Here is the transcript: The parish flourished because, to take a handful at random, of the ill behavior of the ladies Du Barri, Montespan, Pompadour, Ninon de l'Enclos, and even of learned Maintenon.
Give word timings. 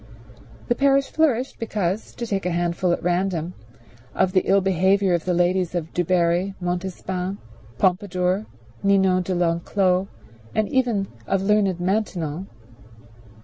The 0.67 0.73
parish 0.73 1.11
flourished 1.11 1.59
because, 1.59 2.15
to 2.15 2.25
take 2.25 2.47
a 2.47 2.49
handful 2.49 2.91
at 2.91 3.03
random, 3.03 3.53
of 4.15 4.31
the 4.33 4.41
ill 4.49 4.59
behavior 4.59 5.13
of 5.13 5.25
the 5.25 5.33
ladies 5.35 5.75
Du 5.93 6.03
Barri, 6.03 6.55
Montespan, 6.59 7.37
Pompadour, 7.77 8.47
Ninon 8.81 9.21
de 9.21 9.35
l'Enclos, 9.35 10.07
and 10.55 10.67
even 10.69 11.07
of 11.27 11.43
learned 11.43 11.79
Maintenon. 11.79 12.47